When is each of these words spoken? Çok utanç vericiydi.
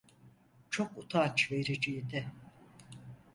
Çok 0.69 0.97
utanç 0.97 1.51
vericiydi. 1.51 2.27